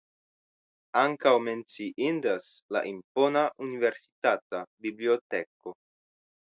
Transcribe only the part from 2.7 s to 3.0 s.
la